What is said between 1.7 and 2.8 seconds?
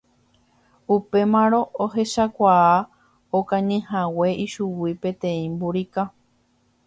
ohechakuaa